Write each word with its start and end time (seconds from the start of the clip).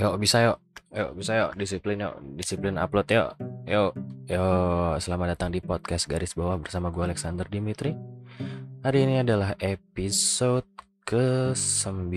Yuk 0.00 0.16
bisa 0.16 0.40
yuk. 0.48 0.56
Yuk 0.96 1.12
bisa 1.12 1.36
yuk 1.36 1.60
disiplin 1.60 2.00
yuk. 2.00 2.16
Disiplin 2.40 2.80
upload 2.80 3.04
yuk. 3.12 3.36
Yuk. 3.68 3.92
Yuk. 4.32 4.96
Selamat 4.96 5.36
datang 5.36 5.52
di 5.52 5.60
podcast 5.60 6.08
garis 6.08 6.32
bawah 6.32 6.56
bersama 6.56 6.88
gue 6.88 7.04
Alexander 7.04 7.44
Dimitri. 7.44 7.92
Hari 8.80 9.04
ini 9.04 9.20
adalah 9.20 9.52
episode 9.60 10.64
ke-9 11.04 12.16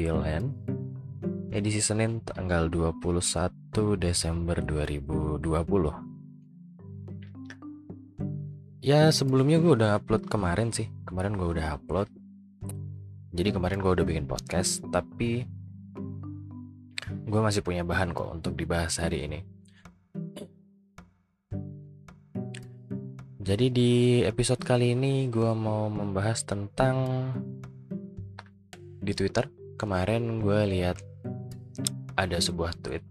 edisi 1.51 1.83
Senin 1.83 2.23
tanggal 2.23 2.71
21 2.71 3.51
Desember 3.99 4.63
2020. 4.63 5.43
Ya 8.79 9.11
sebelumnya 9.11 9.59
gue 9.59 9.75
udah 9.75 9.99
upload 9.99 10.31
kemarin 10.31 10.71
sih. 10.71 10.87
Kemarin 11.03 11.35
gue 11.35 11.59
udah 11.59 11.75
upload. 11.75 12.07
Jadi 13.35 13.51
kemarin 13.51 13.83
gue 13.83 13.91
udah 13.91 14.07
bikin 14.07 14.23
podcast, 14.23 14.79
tapi 14.87 15.43
gue 17.23 17.41
masih 17.41 17.63
punya 17.63 17.87
bahan 17.87 18.11
kok 18.11 18.29
untuk 18.29 18.53
dibahas 18.59 18.99
hari 18.99 19.27
ini. 19.27 19.39
Jadi 23.43 23.67
di 23.75 23.91
episode 24.23 24.63
kali 24.63 24.95
ini 24.95 25.27
gue 25.27 25.51
mau 25.51 25.91
membahas 25.91 26.47
tentang 26.47 26.95
di 29.03 29.11
Twitter 29.11 29.51
kemarin 29.75 30.39
gue 30.39 30.59
lihat 30.63 30.95
ada 32.15 32.39
sebuah 32.39 32.71
tweet. 32.79 33.03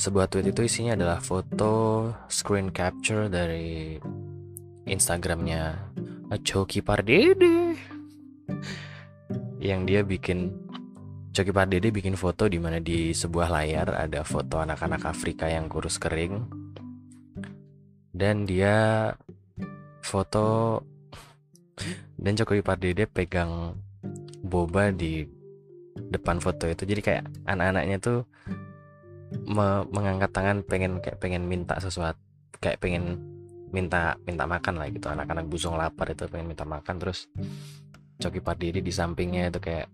Sebuah 0.00 0.32
tweet 0.32 0.48
itu 0.48 0.64
isinya 0.64 0.96
adalah 0.96 1.20
foto 1.20 2.08
screen 2.32 2.72
capture 2.72 3.28
dari 3.28 4.00
Instagramnya 4.88 5.92
Coki 6.40 6.80
Pardede 6.80 7.76
yang 9.60 9.84
dia 9.84 10.00
bikin 10.00 10.65
Coki 11.36 11.52
Pardede 11.52 11.92
bikin 11.92 12.16
foto 12.16 12.48
di 12.48 12.56
mana 12.56 12.80
di 12.80 13.12
sebuah 13.12 13.52
layar 13.52 13.92
ada 13.92 14.24
foto 14.24 14.56
anak-anak 14.56 15.04
Afrika 15.04 15.44
yang 15.44 15.68
kurus 15.68 16.00
kering. 16.00 16.48
Dan 18.08 18.48
dia 18.48 19.12
foto 20.00 20.80
dan 22.16 22.40
Coki 22.40 22.64
Pardede 22.64 23.04
pegang 23.04 23.76
boba 24.40 24.88
di 24.88 25.28
depan 26.08 26.40
foto 26.40 26.72
itu. 26.72 26.88
Jadi 26.88 27.04
kayak 27.04 27.28
anak-anaknya 27.44 28.00
tuh 28.00 28.24
me 29.44 29.84
mengangkat 29.92 30.32
tangan 30.32 30.64
pengen 30.64 31.04
kayak 31.04 31.20
pengen 31.20 31.44
minta 31.44 31.76
sesuatu 31.76 32.16
kayak 32.64 32.80
pengen 32.80 33.20
minta 33.76 34.16
minta 34.24 34.48
makan 34.48 34.80
lah 34.80 34.88
gitu. 34.88 35.12
Anak-anak 35.12 35.44
busung 35.52 35.76
lapar 35.76 36.16
itu 36.16 36.24
pengen 36.32 36.48
minta 36.48 36.64
makan. 36.64 36.96
Terus 36.96 37.28
Coki 38.24 38.40
Pardede 38.40 38.80
di 38.80 38.88
sampingnya 38.88 39.52
itu 39.52 39.60
kayak 39.60 39.92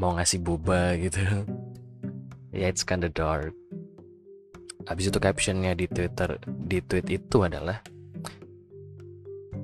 mau 0.00 0.16
ngasih 0.16 0.40
boba 0.40 0.96
gitu. 0.96 1.20
Ya 2.56 2.66
yeah, 2.66 2.68
it's 2.72 2.88
kinda 2.88 3.12
dark. 3.12 3.52
Habis 4.88 5.12
itu 5.12 5.20
captionnya 5.20 5.76
di 5.76 5.84
twitter 5.84 6.40
di 6.48 6.80
tweet 6.80 7.06
itu 7.12 7.44
adalah 7.44 7.84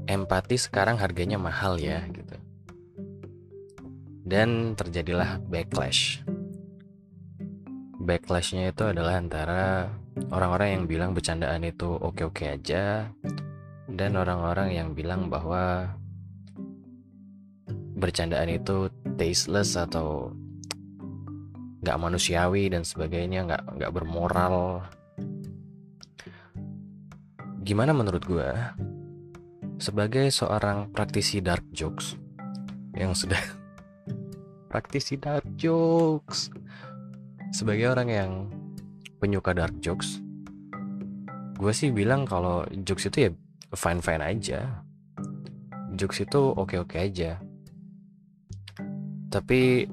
empati 0.04 0.60
sekarang 0.60 1.00
harganya 1.00 1.40
mahal 1.40 1.80
ya 1.80 2.04
gitu. 2.12 2.36
Dan 4.28 4.76
terjadilah 4.76 5.40
backlash. 5.48 6.20
Backlashnya 7.96 8.70
itu 8.70 8.84
adalah 8.86 9.18
antara 9.18 9.88
orang-orang 10.28 10.68
yang 10.78 10.84
bilang 10.84 11.10
bercandaan 11.16 11.64
itu 11.64 11.90
oke-oke 11.96 12.44
aja 12.44 13.08
dan 13.88 14.12
orang-orang 14.14 14.76
yang 14.76 14.88
bilang 14.92 15.32
bahwa 15.32 15.96
bercandaan 17.96 18.52
itu 18.52 18.92
tasteless 19.16 19.74
atau 19.74 20.30
nggak 21.86 22.02
manusiawi 22.02 22.66
dan 22.66 22.84
sebagainya 22.84 23.48
nggak 23.48 23.62
nggak 23.78 23.94
bermoral. 23.94 24.84
Gimana 27.66 27.90
menurut 27.90 28.22
gue 28.22 28.50
sebagai 29.78 30.30
seorang 30.30 30.92
praktisi 30.92 31.42
dark 31.42 31.66
jokes 31.74 32.14
yang 32.94 33.16
sudah 33.16 33.38
praktisi 34.70 35.16
dark 35.16 35.46
jokes. 35.56 36.52
Sebagai 37.54 37.88
orang 37.88 38.08
yang 38.12 38.30
penyuka 39.22 39.56
dark 39.56 39.78
jokes 39.80 40.20
gue 41.56 41.72
sih 41.72 41.88
bilang 41.88 42.28
kalau 42.28 42.68
jokes 42.84 43.08
itu 43.08 43.18
ya 43.24 43.30
fine 43.72 44.04
fine 44.04 44.20
aja. 44.20 44.84
Jokes 45.96 46.20
itu 46.20 46.40
oke 46.52 46.76
oke 46.76 47.00
aja 47.00 47.40
tapi 49.36 49.84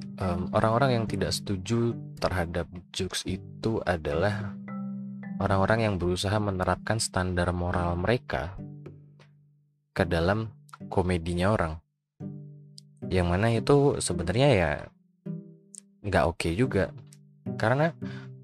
orang-orang 0.55 0.89
um, 0.89 0.95
yang 0.95 1.05
tidak 1.11 1.35
setuju 1.35 1.91
terhadap 2.15 2.63
jokes 2.95 3.27
itu 3.27 3.83
adalah 3.83 4.55
orang-orang 5.35 5.83
yang 5.83 5.95
berusaha 5.99 6.39
menerapkan 6.39 6.95
standar 7.03 7.51
moral 7.51 7.99
mereka 7.99 8.55
ke 9.91 10.07
dalam 10.07 10.47
komedinya 10.87 11.51
orang. 11.51 11.73
Yang 13.11 13.27
mana 13.27 13.47
itu 13.51 13.99
sebenarnya 13.99 14.47
ya 14.55 14.71
nggak 16.07 16.23
oke 16.23 16.39
okay 16.39 16.55
juga. 16.55 16.95
Karena 17.59 17.91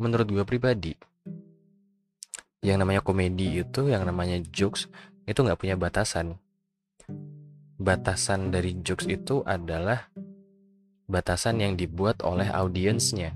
menurut 0.04 0.28
gue 0.28 0.44
pribadi 0.44 0.92
yang 2.59 2.76
namanya 2.76 3.00
komedi 3.00 3.64
itu 3.64 3.88
yang 3.88 4.04
namanya 4.04 4.36
jokes 4.52 4.92
itu 5.24 5.40
nggak 5.40 5.64
punya 5.64 5.80
batasan. 5.80 6.36
Batasan 7.80 8.52
dari 8.52 8.76
jokes 8.84 9.08
itu 9.08 9.48
adalah 9.48 10.12
batasan 11.09 11.59
yang 11.59 11.74
dibuat 11.74 12.22
oleh 12.22 12.47
audiensnya. 12.47 13.34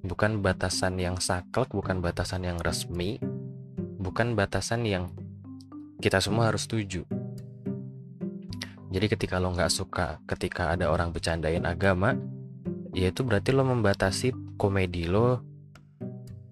Bukan 0.00 0.40
batasan 0.40 0.96
yang 0.96 1.20
saklek 1.20 1.70
bukan 1.70 2.00
batasan 2.00 2.48
yang 2.48 2.58
resmi 2.58 3.20
bukan 4.06 4.38
batasan 4.38 4.86
yang 4.86 5.10
kita 5.98 6.22
semua 6.22 6.48
harus 6.48 6.64
setuju. 6.64 7.02
Jadi 8.86 9.06
ketika 9.10 9.42
lo 9.42 9.50
nggak 9.50 9.72
suka 9.72 10.22
ketika 10.30 10.72
ada 10.72 10.88
orang 10.88 11.10
bercandain 11.10 11.66
agama 11.66 12.14
ya 12.94 13.10
itu 13.10 13.26
berarti 13.26 13.50
lo 13.50 13.66
membatasi 13.66 14.56
komedi 14.56 15.10
lo 15.10 15.42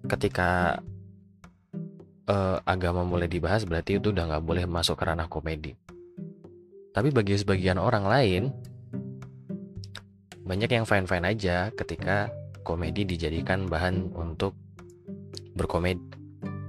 ketika 0.05 0.77
uh, 2.29 2.59
agama 2.67 3.01
mulai 3.07 3.31
dibahas 3.31 3.65
berarti 3.65 3.97
itu 3.97 4.11
udah 4.11 4.35
nggak 4.35 4.43
boleh 4.45 4.65
masuk 4.67 4.99
ke 4.99 5.03
ranah 5.07 5.31
komedi. 5.31 5.73
Tapi 6.91 7.09
bagi 7.15 7.39
sebagian 7.39 7.79
orang 7.79 8.03
lain 8.03 8.43
banyak 10.45 10.69
yang 10.69 10.85
fine-fine 10.85 11.25
aja 11.25 11.73
ketika 11.73 12.29
komedi 12.61 13.01
dijadikan 13.01 13.65
bahan 13.65 14.13
untuk 14.13 14.53
berkomedi. 15.57 16.05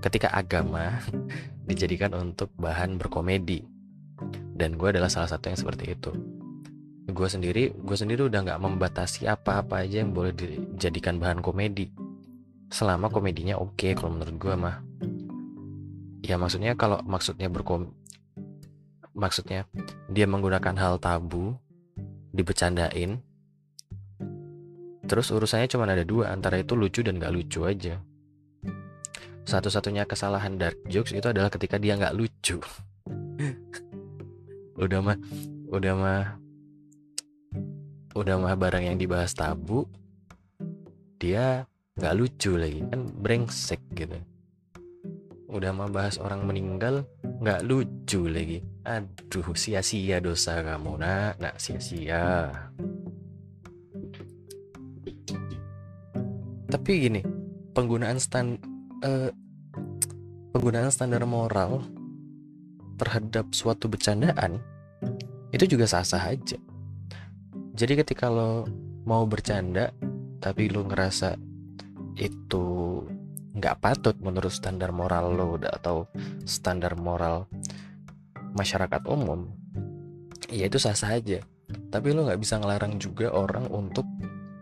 Ketika 0.01 0.33
agama 0.33 0.97
dijadikan 1.69 2.17
untuk 2.17 2.49
bahan 2.57 2.97
berkomedi. 2.97 3.69
Dan 4.57 4.81
gue 4.81 4.89
adalah 4.89 5.13
salah 5.13 5.29
satu 5.29 5.53
yang 5.53 5.61
seperti 5.61 5.93
itu. 5.93 6.09
Gue 7.13 7.29
sendiri 7.29 7.77
gue 7.77 7.97
sendiri 7.97 8.25
udah 8.33 8.49
nggak 8.49 8.61
membatasi 8.65 9.29
apa-apa 9.29 9.85
aja 9.85 10.01
yang 10.01 10.17
boleh 10.17 10.33
dijadikan 10.33 11.21
bahan 11.21 11.45
komedi. 11.45 11.93
Selama 12.73 13.13
komedinya 13.13 13.61
oke 13.61 13.77
okay, 13.77 13.93
kalau 13.93 14.17
menurut 14.17 14.37
gue 14.41 14.55
mah. 14.57 14.81
Ya 16.25 16.41
maksudnya 16.41 16.73
kalau 16.81 17.05
maksudnya 17.05 17.53
berkom 17.53 17.93
maksudnya 19.13 19.69
dia 20.09 20.25
menggunakan 20.25 20.77
hal 20.77 20.97
tabu 20.97 21.57
dibecandain 22.33 23.21
Terus 25.07 25.31
urusannya 25.31 25.71
cuma 25.71 25.87
ada 25.87 26.03
dua, 26.03 26.35
antara 26.35 26.59
itu 26.59 26.75
lucu 26.75 27.01
dan 27.07 27.23
gak 27.23 27.31
lucu 27.31 27.63
aja. 27.63 28.03
Satu-satunya 29.47 30.03
kesalahan 30.11 30.59
dark 30.59 30.83
jokes 30.91 31.15
itu 31.15 31.31
adalah 31.31 31.47
ketika 31.47 31.79
dia 31.79 31.95
gak 31.95 32.19
lucu. 32.19 32.59
udah 34.83 35.01
mah, 35.01 35.19
udah 35.71 35.95
mah, 35.95 36.23
udah 38.19 38.37
mah 38.43 38.55
barang 38.59 38.85
yang 38.91 38.99
dibahas 38.99 39.31
tabu, 39.39 39.87
dia 41.23 41.71
gak 41.97 42.17
lucu 42.19 42.59
lagi 42.59 42.83
kan 42.91 43.07
brengsek 43.07 43.81
gitu. 43.95 44.19
Udah 45.47 45.71
mah 45.71 45.87
bahas 45.89 46.19
orang 46.19 46.43
meninggal 46.43 47.07
gak 47.39 47.63
lucu 47.63 48.27
lagi. 48.27 48.59
Aduh 48.83 49.55
sia-sia 49.55 50.19
dosa 50.19 50.67
kamu 50.67 50.99
nak, 50.99 51.39
nak 51.39 51.55
sia-sia. 51.63 52.51
Tapi 56.77 57.09
gini 57.09 57.25
penggunaan 57.73 58.21
stand 58.21 58.61
uh, 59.01 59.33
penggunaan 60.53 60.93
standar 60.93 61.25
moral 61.25 61.81
terhadap 63.01 63.49
suatu 63.57 63.89
bercandaan 63.89 64.61
itu 65.57 65.65
juga 65.65 65.89
sah-sah 65.89 66.37
aja. 66.37 66.61
Jadi 67.73 68.05
ketika 68.05 68.29
lo 68.29 68.69
mau 69.09 69.25
bercanda 69.25 69.89
tapi 70.37 70.69
lo 70.69 70.85
ngerasa 70.85 71.41
itu 72.21 73.01
nggak 73.57 73.81
patut 73.81 74.13
menurut 74.21 74.53
standar 74.53 74.93
moral 74.93 75.33
lo 75.33 75.57
atau 75.57 76.13
standar 76.45 76.93
moral 76.93 77.49
masyarakat 78.53 79.01
umum 79.09 79.49
ya 80.53 80.69
itu 80.69 80.77
sah-sah 80.77 81.17
aja. 81.17 81.41
Tapi 81.89 82.13
lo 82.13 82.29
nggak 82.29 82.37
bisa 82.37 82.61
ngelarang 82.61 83.01
juga 83.01 83.33
orang 83.33 83.65
untuk 83.73 84.05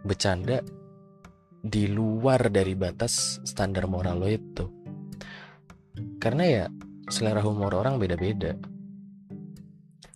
bercanda 0.07 0.63
di 1.65 1.89
luar 1.89 2.53
dari 2.53 2.77
batas 2.77 3.41
standar 3.49 3.89
moral 3.89 4.21
lo 4.21 4.29
itu. 4.29 4.69
Karena 6.21 6.45
ya 6.45 6.65
selera 7.09 7.41
humor 7.41 7.73
orang 7.73 7.97
beda-beda. 7.97 8.53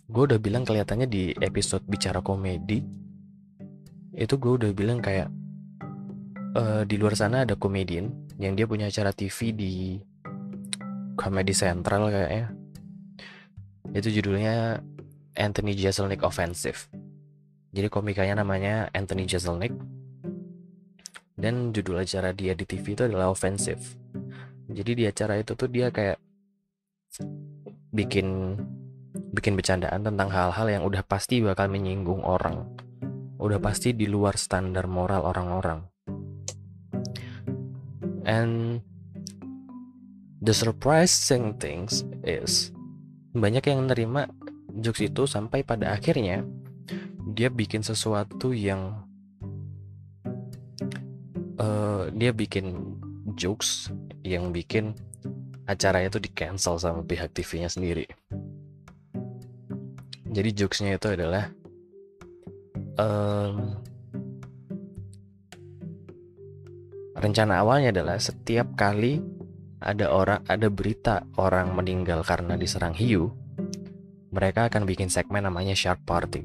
Gue 0.09 0.23
udah 0.29 0.37
bilang 0.37 0.61
kelihatannya 0.61 1.09
di 1.09 1.33
episode 1.41 1.85
bicara 1.89 2.21
komedi 2.21 2.81
itu 4.19 4.35
gue 4.35 4.51
udah 4.59 4.71
bilang 4.75 4.99
kayak 4.99 5.31
uh, 6.57 6.83
di 6.83 6.99
luar 6.99 7.15
sana 7.15 7.47
ada 7.47 7.55
komedian 7.55 8.11
yang 8.35 8.57
dia 8.57 8.67
punya 8.67 8.89
acara 8.89 9.13
TV 9.15 9.53
di 9.53 9.73
Comedy 11.15 11.53
Central 11.55 12.11
kayaknya. 12.11 12.45
Itu 13.95 14.13
judulnya 14.13 14.83
Anthony 15.39 15.73
Jeselnik 15.73 16.21
Offensive. 16.21 16.89
Jadi 17.69 17.87
komikanya 17.87 18.41
namanya 18.41 18.89
Anthony 18.91 19.29
Jeselnik 19.29 19.73
dan 21.39 21.71
judul 21.71 22.03
acara 22.03 22.35
dia 22.35 22.51
di 22.51 22.67
TV 22.67 22.99
itu 22.99 23.07
adalah 23.07 23.31
Offensive. 23.31 23.79
Jadi 24.69 24.91
di 24.91 25.03
acara 25.07 25.39
itu 25.39 25.55
tuh 25.55 25.71
dia 25.71 25.87
kayak 25.89 26.19
bikin 27.95 28.59
bikin 29.33 29.55
bercandaan 29.55 30.03
tentang 30.03 30.29
hal-hal 30.29 30.67
yang 30.67 30.83
udah 30.85 31.01
pasti 31.01 31.39
bakal 31.39 31.71
menyinggung 31.71 32.21
orang. 32.21 32.67
Udah 33.39 33.57
pasti 33.57 33.95
di 33.95 34.05
luar 34.05 34.35
standar 34.35 34.85
moral 34.85 35.23
orang-orang. 35.23 35.87
And 38.27 38.83
the 40.43 40.51
surprising 40.51 41.55
things 41.55 42.03
is 42.21 42.75
banyak 43.31 43.63
yang 43.63 43.87
nerima 43.87 44.27
jokes 44.83 45.01
itu 45.01 45.25
sampai 45.25 45.63
pada 45.63 45.95
akhirnya 45.95 46.45
dia 47.33 47.47
bikin 47.49 47.81
sesuatu 47.81 48.51
yang 48.53 49.08
uh, 51.59 52.07
dia 52.15 52.31
bikin 52.31 52.95
jokes 53.35 53.91
yang 54.23 54.49
bikin 54.55 54.95
acara 55.69 56.01
itu 56.01 56.17
di 56.17 56.31
cancel 56.33 56.81
sama 56.81 57.05
pihak 57.05 57.29
TV-nya 57.35 57.69
sendiri. 57.69 58.09
Jadi 60.29 60.49
jokesnya 60.53 60.97
itu 60.97 61.13
adalah 61.13 61.49
um, 62.97 63.77
rencana 67.17 67.61
awalnya 67.61 67.93
adalah 67.93 68.17
setiap 68.17 68.73
kali 68.73 69.21
ada 69.79 70.11
orang 70.11 70.41
ada 70.45 70.67
berita 70.67 71.23
orang 71.39 71.71
meninggal 71.73 72.21
karena 72.21 72.59
diserang 72.59 72.93
hiu, 72.93 73.31
mereka 74.29 74.67
akan 74.67 74.83
bikin 74.83 75.07
segmen 75.07 75.45
namanya 75.45 75.73
Shark 75.73 76.03
Party. 76.03 76.43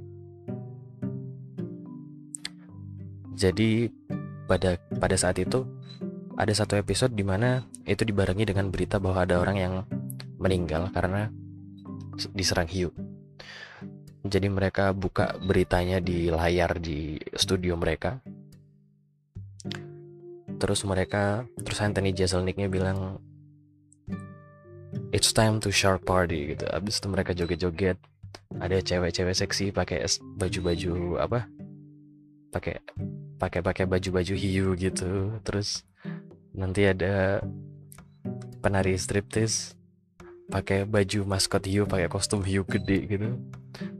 Jadi 3.34 3.90
pada 4.44 4.76
pada 5.00 5.16
saat 5.16 5.40
itu 5.40 5.64
ada 6.34 6.50
satu 6.50 6.74
episode 6.74 7.14
di 7.14 7.22
mana 7.22 7.62
itu 7.86 8.02
dibarengi 8.02 8.44
dengan 8.48 8.68
berita 8.68 8.98
bahwa 8.98 9.22
ada 9.22 9.38
orang 9.38 9.56
yang 9.56 9.74
meninggal 10.38 10.90
karena 10.90 11.30
diserang 12.34 12.66
hiu. 12.66 12.90
Jadi 14.24 14.48
mereka 14.48 14.96
buka 14.96 15.36
beritanya 15.36 16.00
di 16.00 16.32
layar 16.32 16.80
di 16.80 17.20
studio 17.36 17.76
mereka. 17.76 18.24
Terus 20.56 20.80
mereka, 20.88 21.44
terus 21.60 21.82
Anthony 21.84 22.16
Jeselniknya 22.16 22.72
bilang, 22.72 23.20
It's 25.12 25.34
time 25.34 25.60
to 25.60 25.70
shark 25.74 26.06
party 26.06 26.56
gitu. 26.56 26.64
Abis 26.70 27.02
itu 27.02 27.06
mereka 27.10 27.36
joget-joget. 27.36 27.98
Ada 28.58 28.82
cewek-cewek 28.82 29.34
seksi 29.34 29.70
pakai 29.74 30.06
baju-baju 30.38 31.18
apa? 31.20 31.46
Pakai 32.54 32.78
pakai 33.44 33.60
pakai 33.60 33.84
baju-baju 33.84 34.34
hiu 34.34 34.72
gitu. 34.72 35.36
Terus 35.44 35.84
nanti 36.56 36.88
ada 36.88 37.44
penari 38.64 38.96
striptis 38.96 39.76
pakai 40.48 40.88
baju 40.88 41.28
maskot 41.28 41.64
hiu 41.68 41.84
pakai 41.84 42.08
kostum 42.08 42.40
hiu 42.40 42.64
gede 42.64 42.98
gitu. 43.04 43.28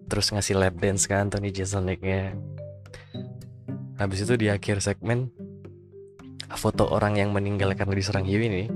Terus 0.08 0.32
ngasih 0.32 0.56
lap 0.56 0.81
dance 0.81 1.05
ke 1.05 1.12
Anthony 1.12 1.52
Jeselniknya. 1.52 2.32
Habis 4.00 4.25
itu 4.25 4.35
di 4.41 4.49
akhir 4.49 4.81
segmen 4.81 5.29
foto 6.55 6.87
orang 6.87 7.19
yang 7.19 7.35
meninggal 7.35 7.75
karena 7.75 7.99
diserang 7.99 8.25
hiu 8.25 8.41
ini 8.41 8.70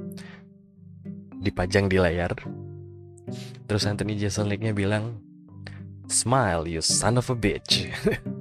dipajang 1.41 1.89
di 1.89 1.97
layar. 1.97 2.37
Terus 3.65 3.85
Anthony 3.89 4.21
Jeselniknya 4.21 4.77
bilang 4.77 5.21
smile 6.09 6.69
you 6.69 6.81
son 6.85 7.21
of 7.21 7.29
a 7.33 7.37
bitch. 7.37 7.89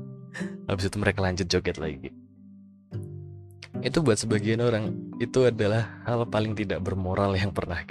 Habis 0.68 0.91
itu 0.91 0.97
mereka 1.00 1.24
lanjut 1.24 1.47
joget 1.47 1.79
lagi 1.79 2.17
itu 3.85 4.01
buat 4.01 4.18
sebagian 4.18 4.62
orang 4.63 4.94
itu 5.21 5.45
adalah 5.45 6.01
hal 6.06 6.25
paling 6.25 6.57
tidak 6.57 6.81
bermoral 6.81 7.38
yang 7.38 7.53
pernah 7.53 7.81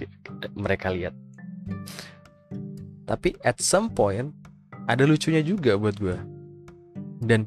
mereka 0.58 0.90
lihat. 0.90 1.14
Tapi 3.06 3.38
at 3.46 3.62
some 3.62 3.94
point 3.94 4.34
ada 4.90 5.06
lucunya 5.06 5.42
juga 5.42 5.78
buat 5.78 5.94
gue. 5.98 6.18
Dan 7.22 7.46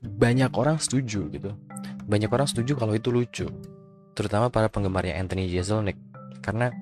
banyak 0.00 0.52
orang 0.56 0.80
setuju 0.80 1.28
gitu. 1.28 1.52
Banyak 2.08 2.28
orang 2.32 2.48
setuju 2.48 2.76
kalau 2.76 2.96
itu 2.96 3.08
lucu. 3.12 3.46
Terutama 4.16 4.48
para 4.48 4.72
penggemarnya 4.72 5.20
Anthony 5.20 5.48
Jeselnik. 5.48 5.96
Karena 6.40 6.72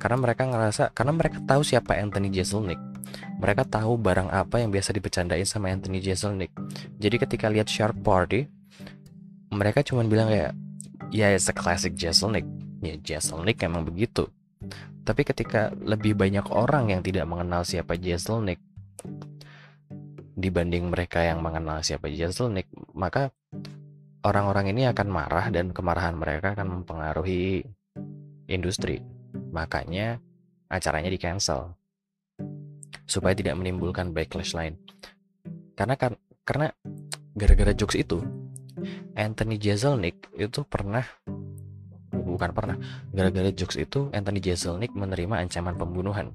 karena 0.00 0.18
mereka 0.18 0.42
ngerasa 0.48 0.90
karena 0.96 1.12
mereka 1.14 1.38
tahu 1.44 1.62
siapa 1.62 1.94
Anthony 1.94 2.32
Jeselnik. 2.32 2.80
Mereka 3.38 3.68
tahu 3.68 4.00
barang 4.00 4.32
apa 4.32 4.62
yang 4.64 4.72
biasa 4.72 4.96
dipecandain 4.96 5.44
sama 5.44 5.68
Anthony 5.68 6.00
Jeselnik. 6.00 6.50
Jadi 6.96 7.16
ketika 7.22 7.46
lihat 7.52 7.68
Shark 7.68 7.96
Party, 8.00 8.48
mereka 9.52 9.84
cuma 9.84 10.02
bilang 10.08 10.32
kayak 10.32 10.56
ya 11.12 11.28
it's 11.28 11.52
a 11.52 11.54
classic 11.54 11.92
ya 11.94 12.96
Jeselnik 12.98 13.60
emang 13.62 13.84
begitu. 13.84 14.26
Tapi 15.04 15.22
ketika 15.22 15.70
lebih 15.76 16.16
banyak 16.16 16.48
orang 16.50 16.90
yang 16.90 17.02
tidak 17.04 17.28
mengenal 17.28 17.62
siapa 17.62 17.94
Jeselnik 18.00 18.58
dibanding 20.32 20.88
mereka 20.88 21.20
yang 21.20 21.44
mengenal 21.44 21.84
siapa 21.84 22.08
Jeselnik 22.08 22.66
maka 22.96 23.30
orang-orang 24.24 24.72
ini 24.72 24.88
akan 24.88 25.08
marah 25.12 25.52
dan 25.52 25.70
kemarahan 25.70 26.16
mereka 26.16 26.56
akan 26.56 26.80
mempengaruhi 26.80 27.62
industri. 28.48 29.04
Makanya 29.52 30.16
acaranya 30.72 31.12
di 31.12 31.20
cancel 31.20 31.76
supaya 33.04 33.36
tidak 33.36 33.60
menimbulkan 33.60 34.16
backlash 34.16 34.56
lain. 34.56 34.80
Karena 35.76 35.94
kan 36.00 36.16
karena 36.42 36.72
gara-gara 37.36 37.76
jokes 37.76 38.00
itu 38.00 38.41
Anthony 39.14 39.56
Jeselnik 39.60 40.30
itu 40.36 40.64
pernah 40.66 41.04
bukan 42.12 42.50
pernah 42.56 42.76
gara-gara 43.12 43.50
jokes 43.52 43.76
itu 43.76 44.08
Anthony 44.14 44.40
Jeselnik 44.40 44.92
menerima 44.96 45.42
ancaman 45.42 45.76
pembunuhan. 45.76 46.32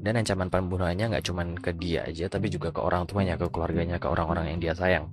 Dan 0.00 0.16
ancaman 0.16 0.48
pembunuhannya 0.48 1.12
nggak 1.12 1.24
cuma 1.28 1.44
ke 1.60 1.76
dia 1.76 2.08
aja 2.08 2.26
tapi 2.26 2.48
juga 2.48 2.72
ke 2.72 2.80
orang 2.80 3.04
tuanya 3.04 3.36
ke 3.36 3.46
keluarganya 3.52 4.00
ke 4.00 4.08
orang-orang 4.08 4.52
yang 4.52 4.58
dia 4.58 4.74
sayang. 4.74 5.06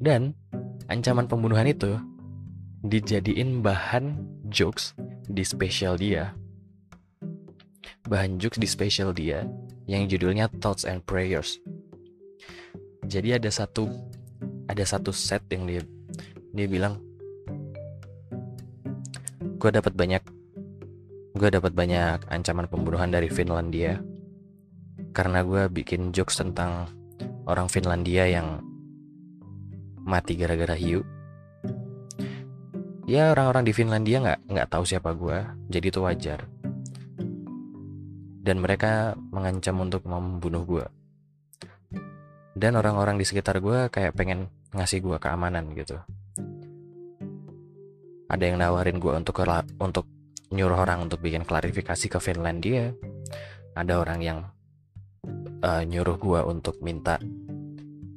Dan 0.00 0.34
ancaman 0.90 1.30
pembunuhan 1.30 1.68
itu 1.68 1.96
dijadiin 2.82 3.60
bahan 3.60 4.20
jokes 4.48 4.96
di 5.28 5.44
spesial 5.44 6.00
dia. 6.00 6.34
Bahan 8.08 8.40
jokes 8.40 8.58
di 8.58 8.66
spesial 8.66 9.12
dia 9.14 9.46
yang 9.86 10.08
judulnya 10.08 10.48
Thoughts 10.58 10.88
and 10.88 11.04
Prayers 11.04 11.60
jadi 13.10 13.42
ada 13.42 13.50
satu 13.50 13.90
ada 14.70 14.86
satu 14.86 15.10
set 15.10 15.42
yang 15.50 15.66
dia 15.66 15.82
dia 16.54 16.66
bilang 16.70 17.02
gue 19.58 19.70
dapat 19.74 19.92
banyak 19.98 20.22
gue 21.34 21.48
dapat 21.50 21.72
banyak 21.74 22.26
ancaman 22.28 22.66
pembunuhan 22.66 23.10
dari 23.10 23.30
Finlandia. 23.30 24.02
Karena 25.10 25.42
gue 25.42 25.66
bikin 25.72 26.14
jokes 26.14 26.38
tentang 26.38 26.86
orang 27.46 27.66
Finlandia 27.66 28.30
yang 28.30 28.62
mati 30.02 30.38
gara-gara 30.38 30.74
hiu. 30.74 31.02
Ya 33.10 33.34
orang-orang 33.34 33.66
di 33.66 33.72
Finlandia 33.74 34.22
nggak 34.22 34.40
nggak 34.54 34.68
tahu 34.70 34.84
siapa 34.86 35.16
gue 35.18 35.38
jadi 35.66 35.86
itu 35.90 36.00
wajar. 36.02 36.46
Dan 38.40 38.62
mereka 38.62 39.18
mengancam 39.30 39.80
untuk 39.82 40.06
membunuh 40.06 40.62
gue 40.68 40.86
dan 42.60 42.76
orang-orang 42.76 43.16
di 43.16 43.24
sekitar 43.24 43.64
gue 43.64 43.88
kayak 43.88 44.12
pengen 44.12 44.52
ngasih 44.76 45.00
gue 45.00 45.16
keamanan 45.16 45.72
gitu. 45.72 45.96
Ada 48.28 48.52
yang 48.52 48.60
nawarin 48.60 49.00
gue 49.00 49.16
untuk 49.16 49.40
untuk 49.80 50.04
nyuruh 50.52 50.84
orang 50.84 51.08
untuk 51.08 51.24
bikin 51.24 51.48
klarifikasi 51.48 52.06
ke 52.12 52.18
Finlandia. 52.20 52.92
Ada 53.72 53.96
orang 53.96 54.20
yang 54.20 54.38
uh, 55.64 55.82
nyuruh 55.88 56.20
gue 56.20 56.40
untuk 56.44 56.76
minta 56.84 57.16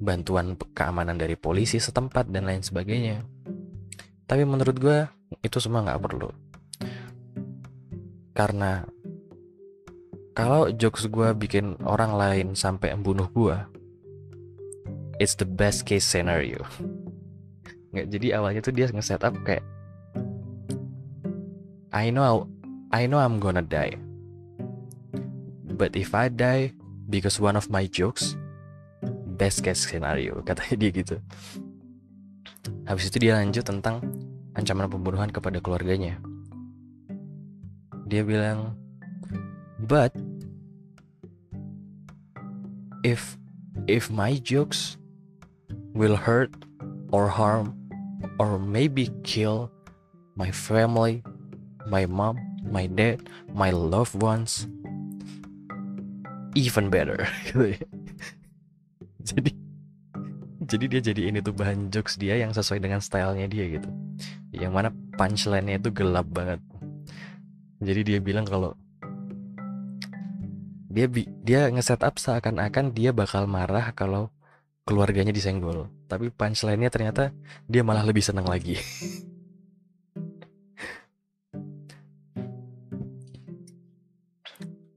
bantuan 0.03 0.59
keamanan 0.75 1.15
dari 1.15 1.39
polisi 1.39 1.79
setempat 1.79 2.27
dan 2.27 2.43
lain 2.43 2.59
sebagainya. 2.59 3.23
Tapi 4.27 4.43
menurut 4.43 4.75
gue 4.75 5.07
itu 5.39 5.57
semua 5.63 5.87
nggak 5.87 6.03
perlu. 6.03 6.29
Karena 8.35 8.83
kalau 10.35 10.67
jokes 10.67 11.07
gue 11.07 11.31
bikin 11.31 11.79
orang 11.87 12.17
lain 12.17 12.47
sampai 12.59 12.91
membunuh 12.97 13.29
gue 13.31 13.72
it's 15.21 15.37
the 15.37 15.45
best 15.45 15.85
case 15.85 16.05
scenario. 16.05 16.61
Nggak 17.93 18.07
jadi 18.09 18.27
awalnya 18.41 18.61
tuh 18.65 18.73
dia 18.73 18.89
nge-set 18.89 19.21
up 19.21 19.37
kayak 19.45 19.61
I 21.93 22.09
know 22.09 22.49
I 22.89 23.05
know 23.05 23.21
I'm 23.21 23.37
gonna 23.37 23.61
die. 23.61 23.97
But 25.73 25.93
if 25.93 26.13
I 26.17 26.29
die 26.29 26.73
because 27.09 27.37
one 27.37 27.53
of 27.53 27.69
my 27.69 27.85
jokes 27.85 28.33
best 29.37 29.61
case 29.61 29.85
scenario 29.85 30.41
katanya 30.47 30.75
dia 30.77 30.91
gitu. 30.93 31.17
Habis 32.89 33.13
itu 33.13 33.29
dia 33.29 33.37
lanjut 33.37 33.65
tentang 33.65 34.01
ancaman 34.57 34.89
pembunuhan 34.89 35.29
kepada 35.29 35.61
keluarganya. 35.61 36.17
Dia 38.09 38.25
bilang 38.25 38.73
but 39.77 40.13
if 43.05 43.37
if 43.85 44.09
my 44.09 44.37
jokes 44.39 44.97
will 45.93 46.17
hurt 46.17 46.53
or 47.13 47.29
harm 47.29 47.77
or 48.41 48.57
maybe 48.57 49.13
kill 49.21 49.69
my 50.35 50.49
family, 50.49 51.21
my 51.85 52.05
mom, 52.09 52.41
my 52.65 52.89
dad, 52.89 53.29
my 53.53 53.69
loved 53.69 54.17
ones, 54.17 54.65
even 56.57 56.89
better. 56.89 57.29
jadi 59.23 59.51
jadi 60.63 60.85
dia 60.89 61.01
jadi 61.13 61.21
ini 61.29 61.39
tuh 61.45 61.53
bahan 61.53 61.93
jokes 61.93 62.17
dia 62.17 62.41
yang 62.41 62.49
sesuai 62.49 62.81
dengan 62.81 62.97
stylenya 62.97 63.45
dia 63.45 63.77
gitu. 63.77 63.89
Yang 64.49 64.73
mana 64.73 64.89
punchline-nya 65.19 65.77
itu 65.77 65.93
gelap 65.93 66.25
banget. 66.33 66.59
Jadi 67.83 68.01
dia 68.01 68.19
bilang 68.23 68.47
kalau 68.47 68.73
dia 70.93 71.09
dia 71.41 71.69
nge-set 71.73 72.05
up 72.05 72.21
seakan-akan 72.21 72.93
dia 72.93 73.09
bakal 73.09 73.49
marah 73.49 73.93
kalau 73.97 74.29
keluarganya 74.83 75.31
disenggol. 75.31 75.87
Tapi 76.07 76.29
punchline-nya 76.29 76.91
ternyata 76.91 77.31
dia 77.67 77.81
malah 77.81 78.03
lebih 78.03 78.23
senang 78.23 78.47
lagi. 78.47 78.77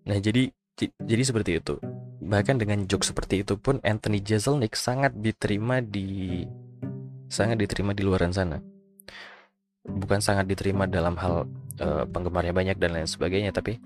Nah 0.07 0.23
jadi 0.23 0.55
jadi 1.02 1.23
seperti 1.26 1.59
itu. 1.59 1.83
Bahkan 2.23 2.62
dengan 2.62 2.87
joke 2.87 3.07
seperti 3.07 3.43
itu 3.43 3.59
pun 3.59 3.83
Anthony 3.83 4.23
Jeselnik 4.23 4.78
sangat 4.78 5.14
diterima 5.19 5.83
di 5.83 6.43
sangat 7.26 7.59
diterima 7.59 7.90
di 7.90 8.07
luar 8.07 8.23
sana. 8.31 8.62
Bukan 9.87 10.19
sangat 10.19 10.50
diterima 10.50 10.87
dalam 10.87 11.14
hal 11.19 11.47
uh, 11.78 12.05
penggemarnya 12.11 12.55
banyak 12.55 12.76
dan 12.78 12.99
lain 12.99 13.07
sebagainya 13.11 13.55
tapi 13.55 13.78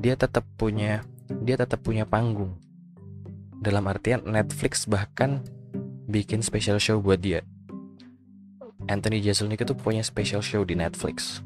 dia 0.00 0.16
tetap 0.16 0.44
punya 0.56 1.04
dia 1.44 1.56
tetap 1.56 1.80
punya 1.80 2.04
panggung. 2.04 2.56
Dalam 3.60 3.84
artian 3.86 4.24
Netflix 4.26 4.86
bahkan 4.86 5.42
bikin 6.08 6.44
special 6.44 6.78
show 6.78 7.02
buat 7.02 7.20
dia. 7.20 7.42
Anthony 8.84 9.20
Jeselnik 9.24 9.64
itu 9.64 9.72
punya 9.72 10.04
special 10.04 10.44
show 10.44 10.62
di 10.62 10.76
Netflix. 10.76 11.40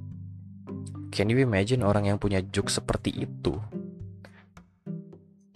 Can 1.14 1.30
you 1.30 1.40
imagine 1.40 1.86
orang 1.86 2.10
yang 2.10 2.18
punya 2.20 2.42
joke 2.42 2.68
seperti 2.68 3.14
itu 3.14 3.56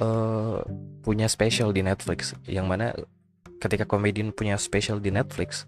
uh, 0.00 0.62
punya 1.02 1.26
special 1.26 1.74
di 1.74 1.82
Netflix? 1.82 2.32
Yang 2.46 2.66
mana 2.66 2.86
ketika 3.58 3.84
komedian 3.84 4.30
punya 4.32 4.56
special 4.56 5.02
di 5.02 5.10
Netflix, 5.10 5.66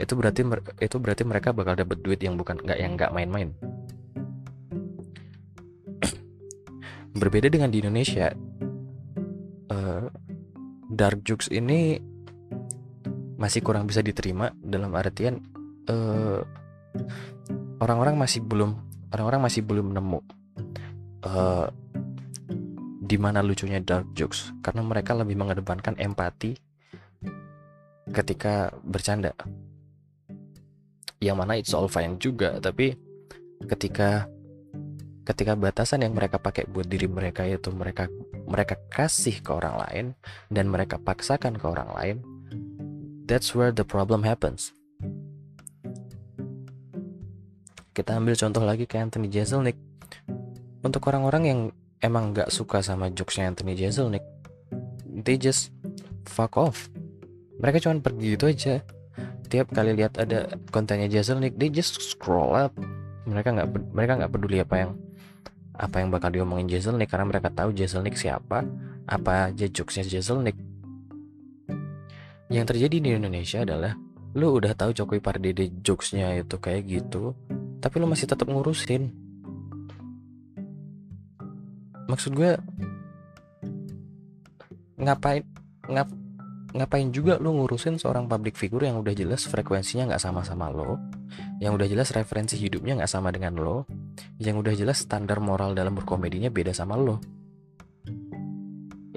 itu 0.00 0.12
berarti 0.16 0.42
itu 0.80 0.96
berarti 0.98 1.22
mereka 1.22 1.52
bakal 1.54 1.76
dapat 1.78 2.00
duit 2.02 2.18
yang 2.24 2.34
bukan 2.34 2.58
nggak 2.58 2.78
yang 2.80 2.96
nggak 2.96 3.12
main-main. 3.12 3.52
berbeda 7.20 7.46
dengan 7.52 7.70
di 7.70 7.78
Indonesia 7.84 8.34
uh, 9.70 10.08
dark 10.90 11.24
jokes 11.24 11.48
ini 11.48 12.00
masih 13.34 13.60
kurang 13.60 13.90
bisa 13.90 14.00
diterima 14.00 14.54
dalam 14.62 14.94
artian 14.94 15.42
eh, 15.90 16.40
orang-orang 17.82 18.14
masih 18.14 18.40
belum 18.46 18.78
orang-orang 19.10 19.40
masih 19.50 19.62
belum 19.66 19.90
nemu 19.90 20.20
uh, 21.26 21.66
di 23.04 23.16
lucunya 23.20 23.78
dark 23.84 24.10
jokes. 24.16 24.50
Karena 24.64 24.82
mereka 24.82 25.12
lebih 25.12 25.36
mengedepankan 25.36 25.94
empati 26.00 26.56
ketika 28.10 28.72
bercanda. 28.82 29.36
Yang 31.20 31.36
mana 31.36 31.52
it's 31.54 31.74
all 31.76 31.86
fine 31.86 32.18
juga 32.18 32.58
tapi 32.58 32.96
ketika 33.70 34.28
ketika 35.24 35.56
batasan 35.56 36.04
yang 36.04 36.12
mereka 36.12 36.36
pakai 36.36 36.68
buat 36.68 36.84
diri 36.84 37.08
mereka 37.08 37.48
itu 37.48 37.72
mereka 37.72 38.12
mereka 38.44 38.76
kasih 38.92 39.40
ke 39.40 39.50
orang 39.50 39.76
lain 39.80 40.06
dan 40.52 40.68
mereka 40.68 41.00
paksakan 41.00 41.56
ke 41.56 41.64
orang 41.64 41.90
lain 41.96 42.16
that's 43.24 43.56
where 43.56 43.72
the 43.72 43.84
problem 43.84 44.22
happens. 44.22 44.76
Kita 47.94 48.18
ambil 48.18 48.34
contoh 48.34 48.62
lagi 48.66 48.90
ke 48.90 48.98
Anthony 48.98 49.30
Jeselnik. 49.30 49.78
Untuk 50.82 51.00
orang-orang 51.08 51.42
yang 51.46 51.60
emang 52.02 52.34
gak 52.36 52.50
suka 52.52 52.84
sama 52.84 53.08
jokesnya 53.08 53.48
Anthony 53.48 53.78
Jeselnik 53.78 54.20
they 55.24 55.40
just 55.40 55.72
fuck 56.28 56.58
off. 56.60 56.90
Mereka 57.62 57.80
cuma 57.86 58.02
pergi 58.02 58.36
gitu 58.36 58.50
aja. 58.50 58.82
Tiap 59.48 59.70
kali 59.70 59.94
lihat 59.94 60.18
ada 60.18 60.58
kontennya 60.74 61.08
Jeselnik 61.08 61.56
they 61.56 61.70
just 61.70 61.96
scroll 62.02 62.52
up. 62.52 62.74
Mereka 63.24 63.56
nggak 63.56 63.68
mereka 63.94 64.12
nggak 64.20 64.32
peduli 64.34 64.60
apa 64.60 64.74
yang 64.84 64.90
apa 65.74 65.98
yang 65.98 66.14
bakal 66.14 66.30
diomongin 66.30 66.70
Jeselnik 66.70 67.10
karena 67.10 67.26
mereka 67.26 67.50
tahu 67.50 67.74
Jeselnik 67.74 68.14
siapa, 68.14 68.62
apa 69.10 69.50
aja 69.50 69.66
jokesnya 69.66 70.06
Jeselnik. 70.06 70.54
Yang 72.46 72.64
terjadi 72.70 72.96
di 73.02 73.08
Indonesia 73.18 73.66
adalah 73.66 73.98
lu 74.38 74.54
udah 74.58 74.74
tahu 74.74 74.94
Jokowi 74.94 75.18
Pardede 75.18 75.70
jokesnya 75.82 76.38
itu 76.38 76.58
kayak 76.62 76.86
gitu, 76.86 77.34
tapi 77.82 77.98
lu 77.98 78.06
masih 78.06 78.30
tetap 78.30 78.46
ngurusin. 78.46 79.10
Maksud 82.06 82.36
gue 82.38 82.54
ngapain 84.94 85.42
ngap 85.90 86.08
ngapain 86.74 87.08
juga 87.14 87.38
lu 87.38 87.54
ngurusin 87.54 87.98
seorang 88.02 88.26
public 88.26 88.58
figure 88.58 88.82
yang 88.82 88.98
udah 88.98 89.14
jelas 89.14 89.46
frekuensinya 89.46 90.10
nggak 90.10 90.22
sama 90.22 90.42
sama 90.42 90.70
lo, 90.70 90.98
yang 91.62 91.74
udah 91.74 91.86
jelas 91.86 92.10
referensi 92.10 92.58
hidupnya 92.58 92.98
nggak 92.98 93.10
sama 93.10 93.30
dengan 93.30 93.54
lo, 93.58 93.86
yang 94.38 94.58
udah 94.58 94.74
jelas 94.74 95.02
standar 95.02 95.38
moral 95.38 95.74
dalam 95.74 95.94
berkomedinya 95.94 96.50
beda 96.50 96.74
sama 96.74 96.98
lo. 96.98 97.22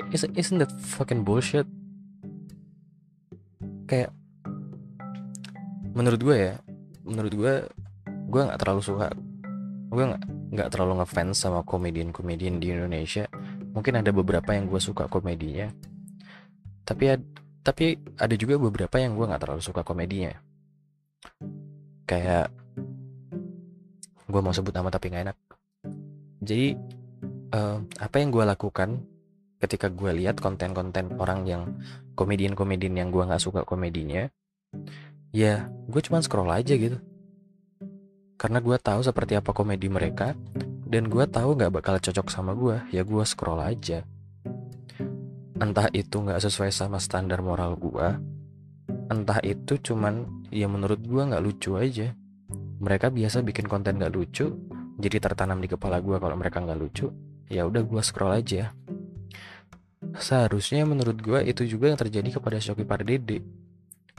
Isn't, 0.08 0.60
that 0.63 0.72
fucking 0.80 1.27
bullshit? 1.27 1.68
Kayak 3.89 4.16
menurut 5.92 6.22
gue 6.22 6.38
ya, 6.38 6.56
menurut 7.04 7.34
gue 7.34 7.54
gue 8.27 8.42
nggak 8.44 8.60
terlalu 8.60 8.82
suka, 8.84 9.12
gue 9.92 10.04
nggak 10.08 10.24
nggak 10.54 10.70
terlalu 10.72 11.04
ngefans 11.04 11.36
sama 11.44 11.63
komedian-komedian 11.68 12.60
di 12.60 12.72
Indonesia. 12.72 13.27
Mungkin 13.75 14.00
ada 14.00 14.12
beberapa 14.16 14.56
yang 14.56 14.72
gue 14.72 14.80
suka 14.80 15.12
komedinya, 15.12 15.68
tapi 16.88 17.12
ad, 17.12 17.24
tapi 17.68 18.00
ada 18.16 18.36
juga 18.39 18.56
beberapa 18.56 18.96
yang 18.96 19.20
gue 19.20 19.27
nggak 19.27 19.44
terlalu 19.44 19.63
suka 19.63 19.84
komedinya. 19.84 20.32
Kayak 22.08 22.48
gue 24.28 24.42
mau 24.44 24.52
sebut 24.52 24.76
nama 24.76 24.92
tapi 24.92 25.10
nggak 25.12 25.24
enak. 25.32 25.38
Jadi 26.44 26.76
uh, 27.56 27.80
apa 27.98 28.16
yang 28.20 28.30
gue 28.30 28.44
lakukan 28.44 29.02
ketika 29.58 29.90
gue 29.90 30.12
lihat 30.14 30.38
konten-konten 30.38 31.18
orang 31.18 31.48
yang 31.50 31.64
komedian-komedian 32.14 32.94
yang 32.94 33.10
gue 33.10 33.26
nggak 33.26 33.42
suka 33.42 33.66
komedinya 33.66 34.30
ya 35.34 35.66
gue 35.90 36.02
cuma 36.06 36.22
scroll 36.22 36.52
aja 36.54 36.78
gitu. 36.78 37.00
Karena 38.38 38.62
gue 38.62 38.78
tahu 38.78 39.02
seperti 39.02 39.34
apa 39.34 39.50
komedi 39.50 39.90
mereka 39.90 40.38
dan 40.86 41.10
gue 41.10 41.26
tahu 41.26 41.58
nggak 41.58 41.74
bakal 41.74 41.98
cocok 41.98 42.28
sama 42.30 42.54
gue 42.54 42.78
ya 42.94 43.02
gue 43.02 43.24
scroll 43.26 43.64
aja. 43.64 44.06
Entah 45.58 45.90
itu 45.90 46.22
nggak 46.22 46.38
sesuai 46.38 46.70
sama 46.70 47.02
standar 47.02 47.42
moral 47.42 47.74
gue 47.80 48.38
entah 49.08 49.40
itu 49.44 49.80
cuman 49.80 50.28
ya 50.52 50.68
menurut 50.68 51.00
gue 51.00 51.22
nggak 51.22 51.44
lucu 51.44 51.80
aja 51.80 52.12
mereka 52.78 53.10
biasa 53.10 53.42
bikin 53.42 53.66
konten 53.66 53.98
gak 53.98 54.14
lucu 54.14 54.54
jadi 54.98 55.18
tertanam 55.22 55.62
di 55.62 55.70
kepala 55.70 56.02
gue 56.02 56.18
kalau 56.18 56.34
mereka 56.34 56.58
nggak 56.58 56.80
lucu 56.82 57.14
ya 57.48 57.64
udah 57.70 57.86
gue 57.86 58.02
scroll 58.02 58.34
aja. 58.34 58.74
Seharusnya 60.18 60.86
menurut 60.90 61.22
gue 61.22 61.40
itu 61.46 61.66
juga 61.70 61.94
yang 61.94 62.00
terjadi 62.00 62.42
kepada 62.42 62.58
Shoki 62.58 62.82
Pardede. 62.82 63.46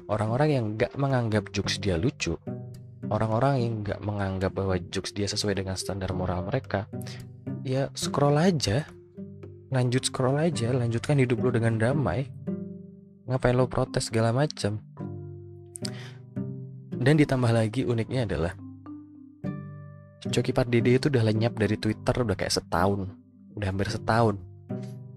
Orang-orang 0.09 0.49
yang 0.49 0.65
gak 0.79 0.95
menganggap 0.95 1.51
jokes 1.53 1.83
dia 1.83 1.99
lucu 1.99 2.39
orang-orang 3.09 3.55
yang 3.65 3.75
gak 3.85 4.01
menganggap 4.05 4.53
bahwa 4.53 4.77
jokes 4.93 5.17
dia 5.17 5.25
sesuai 5.29 5.65
dengan 5.65 5.77
standar 5.81 6.13
moral 6.13 6.45
mereka 6.45 6.87
ya 7.65 7.89
scroll 7.97 8.37
aja. 8.39 8.87
Lanjut 9.69 10.09
scroll 10.09 10.41
aja 10.41 10.73
lanjutkan 10.73 11.21
hidup 11.21 11.45
lo 11.45 11.51
dengan 11.53 11.77
damai. 11.77 12.29
Ngapain 13.29 13.57
lo 13.57 13.69
protes 13.69 14.09
segala 14.09 14.33
macam 14.33 14.81
dan 17.09 17.17
ditambah 17.17 17.49
lagi 17.49 17.89
uniknya 17.89 18.29
adalah 18.29 18.53
Coki 20.29 20.53
Pardede 20.53 20.93
itu 20.93 21.09
udah 21.09 21.25
lenyap 21.25 21.57
dari 21.57 21.81
Twitter 21.81 22.13
udah 22.21 22.37
kayak 22.37 22.53
setahun. 22.53 23.09
Udah 23.57 23.73
hampir 23.73 23.89
setahun. 23.89 24.37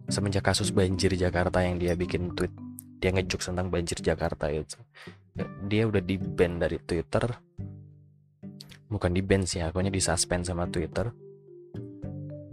Semenjak 0.08 0.48
kasus 0.48 0.72
banjir 0.72 1.12
Jakarta 1.20 1.60
yang 1.60 1.76
dia 1.76 2.00
bikin 2.00 2.32
tweet 2.32 2.56
dia 3.04 3.12
ngejuk 3.12 3.44
tentang 3.44 3.68
banjir 3.68 4.00
Jakarta 4.00 4.48
itu. 4.48 4.80
Dia 5.68 5.84
udah 5.84 6.00
di 6.00 6.16
ban 6.16 6.64
dari 6.64 6.80
Twitter. 6.80 7.28
Bukan 8.88 9.12
di 9.12 9.20
ban 9.20 9.44
sih 9.44 9.60
akunnya 9.60 9.92
disuspend 9.92 10.48
sama 10.48 10.72
Twitter. 10.72 11.12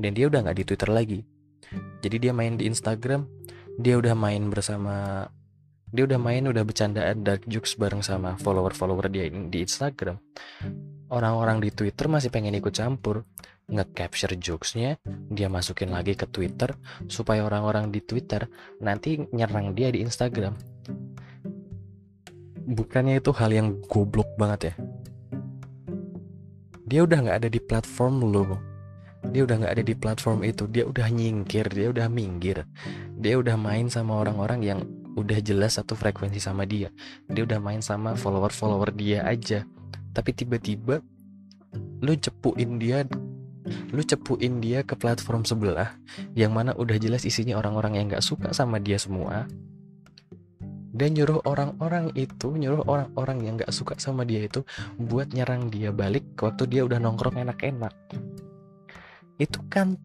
Dan 0.03 0.19
dia 0.19 0.27
udah 0.27 0.51
nggak 0.51 0.59
di 0.59 0.65
Twitter 0.67 0.91
lagi. 0.91 1.23
Jadi 2.03 2.17
dia 2.27 2.35
main 2.35 2.59
di 2.59 2.67
Instagram 2.67 3.23
dia 3.79 3.95
udah 3.95 4.19
main 4.19 4.51
bersama 4.51 5.23
dia 5.89 6.05
udah 6.05 6.21
main 6.21 6.45
udah 6.45 6.65
bercandaan 6.65 7.25
dark 7.25 7.49
jokes 7.49 7.77
bareng 7.81 8.05
sama 8.05 8.37
follower-follower 8.41 9.09
dia 9.09 9.33
di 9.33 9.59
Instagram. 9.65 10.21
Orang-orang 11.09 11.65
di 11.65 11.73
Twitter 11.73 12.05
masih 12.13 12.29
pengen 12.29 12.53
ikut 12.57 12.77
campur. 12.77 13.25
Nge-capture 13.69 14.33
jokesnya 14.41 14.97
dia 15.29 15.53
masukin 15.53 15.93
lagi 15.93 16.17
ke 16.17 16.25
Twitter 16.25 16.73
supaya 17.05 17.45
orang-orang 17.45 17.93
di 17.93 18.01
Twitter 18.01 18.49
nanti 18.81 19.21
nyerang 19.29 19.77
dia 19.77 19.93
di 19.93 20.01
Instagram. 20.01 20.57
Bukannya 22.69 23.21
itu 23.21 23.33
hal 23.37 23.53
yang 23.53 23.77
goblok 23.85 24.29
banget 24.41 24.73
ya? 24.73 24.75
Dia 26.89 27.01
udah 27.05 27.19
nggak 27.21 27.37
ada 27.45 27.49
di 27.53 27.61
platform 27.61 28.25
lo 28.25 28.57
dia 29.29 29.45
udah 29.45 29.57
nggak 29.61 29.75
ada 29.75 29.85
di 29.85 29.95
platform 29.99 30.47
itu. 30.47 30.65
Dia 30.71 30.87
udah 30.87 31.11
nyingkir 31.11 31.67
dia 31.69 31.91
udah 31.91 32.07
minggir. 32.09 32.65
Dia 33.19 33.37
udah 33.37 33.59
main 33.59 33.91
sama 33.91 34.17
orang-orang 34.23 34.61
yang 34.63 34.81
udah 35.19 35.39
jelas 35.43 35.77
satu 35.77 35.99
frekuensi 35.99 36.39
sama 36.39 36.63
dia. 36.63 36.95
Dia 37.27 37.43
udah 37.43 37.59
main 37.59 37.83
sama 37.83 38.15
follower-follower 38.15 38.95
dia 38.95 39.27
aja. 39.27 39.67
Tapi 40.15 40.31
tiba-tiba 40.31 41.03
lu 41.99 42.15
cepuin 42.15 42.79
dia 42.79 43.03
lu 43.93 44.01
cepuin 44.01 44.65
dia 44.65 44.81
ke 44.81 44.97
platform 44.97 45.45
sebelah 45.45 45.93
yang 46.33 46.57
mana 46.57 46.73
udah 46.73 46.97
jelas 46.97 47.29
isinya 47.29 47.61
orang-orang 47.61 48.01
yang 48.01 48.07
nggak 48.09 48.25
suka 48.25 48.55
sama 48.55 48.81
dia 48.81 48.97
semua. 48.97 49.45
Dan 50.89 51.15
nyuruh 51.15 51.45
orang-orang 51.45 52.11
itu 52.17 52.57
nyuruh 52.57 52.83
orang-orang 52.89 53.39
yang 53.45 53.55
nggak 53.61 53.71
suka 53.71 53.95
sama 54.01 54.25
dia 54.25 54.43
itu 54.43 54.65
buat 54.99 55.31
nyerang 55.31 55.69
dia 55.69 55.93
balik 55.93 56.25
waktu 56.41 56.65
dia 56.67 56.83
udah 56.83 56.99
nongkrong 56.99 57.39
enak-enak. 57.39 57.95
Itu 59.39 59.63
kan 59.71 60.01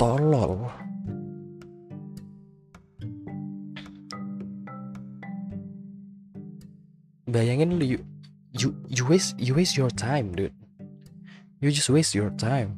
tolol 0.00 0.72
bayangin 7.32 7.80
lu 7.80 7.84
you, 7.96 7.98
you, 8.52 8.76
you 8.92 9.08
waste 9.08 9.32
you 9.40 9.56
waste 9.56 9.80
your 9.80 9.88
time 9.88 10.36
dude. 10.36 10.52
You 11.64 11.72
just 11.72 11.88
waste 11.88 12.12
your 12.12 12.28
time. 12.36 12.76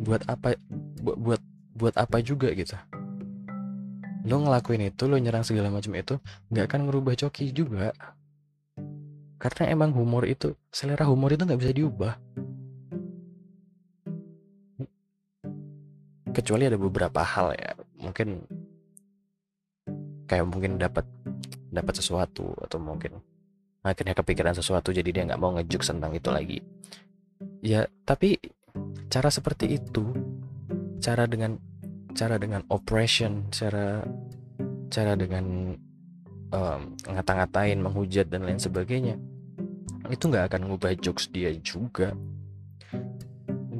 Buat 0.00 0.24
apa 0.32 0.56
buat 1.04 1.20
buat 1.20 1.40
buat 1.76 1.94
apa 2.00 2.24
juga 2.24 2.48
gitu. 2.56 2.72
Lo 4.24 4.40
ngelakuin 4.40 4.88
itu 4.88 5.04
lo 5.04 5.20
nyerang 5.20 5.44
segala 5.44 5.68
macam 5.68 5.92
itu 5.92 6.16
nggak 6.48 6.64
akan 6.64 6.80
ngerubah 6.88 7.14
coki 7.20 7.52
juga. 7.52 7.92
Karena 9.40 9.72
emang 9.72 9.92
humor 9.92 10.24
itu 10.24 10.56
selera 10.72 11.04
humor 11.04 11.36
itu 11.36 11.44
nggak 11.44 11.60
bisa 11.60 11.72
diubah. 11.76 12.14
Kecuali 16.30 16.64
ada 16.64 16.78
beberapa 16.80 17.20
hal 17.20 17.52
ya 17.58 17.74
mungkin 18.00 18.46
kayak 20.30 20.46
mungkin 20.46 20.78
dapat 20.78 21.02
dapat 21.70 22.02
sesuatu 22.02 22.52
atau 22.58 22.82
mungkin 22.82 23.22
akhirnya 23.80 24.12
kepikiran 24.12 24.52
sesuatu 24.52 24.92
jadi 24.92 25.08
dia 25.08 25.22
nggak 25.24 25.40
mau 25.40 25.54
ngejuk 25.56 25.80
tentang 25.80 26.12
itu 26.12 26.28
lagi. 26.28 26.58
Ya 27.64 27.88
tapi 28.04 28.36
cara 29.08 29.32
seperti 29.32 29.80
itu 29.80 30.12
cara 31.00 31.24
dengan 31.24 31.56
cara 32.12 32.36
dengan 32.36 32.66
oppression 32.68 33.48
cara 33.48 34.04
cara 34.90 35.16
dengan 35.16 35.78
um, 36.52 36.80
ngata-ngatain 37.08 37.78
menghujat 37.80 38.28
dan 38.28 38.44
lain 38.44 38.60
sebagainya 38.60 39.16
itu 40.10 40.26
nggak 40.26 40.50
akan 40.50 40.60
ngubah 40.68 40.98
jokes 40.98 41.30
dia 41.30 41.54
juga. 41.62 42.12